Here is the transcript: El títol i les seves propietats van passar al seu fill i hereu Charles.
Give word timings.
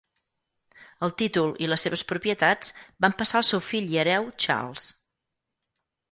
El 1.07 1.11
títol 1.21 1.51
i 1.65 1.67
les 1.73 1.83
seves 1.87 2.03
propietats 2.11 2.73
van 3.05 3.15
passar 3.19 3.37
al 3.41 3.45
seu 3.51 3.61
fill 3.65 3.91
i 3.97 4.01
hereu 4.05 4.25
Charles. 4.47 4.87